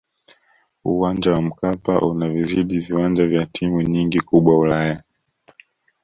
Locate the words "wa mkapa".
1.33-1.99